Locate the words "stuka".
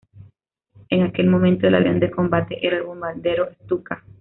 3.65-4.03